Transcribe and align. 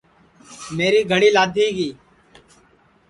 میری 0.75 1.01
گھڑی 1.11 1.29
لادھی 1.35 1.65
گی 1.77 1.89